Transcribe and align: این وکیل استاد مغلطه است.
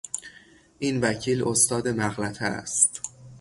این 0.79 1.01
وکیل 1.01 1.43
استاد 1.47 1.87
مغلطه 1.87 2.45
است. 2.45 3.01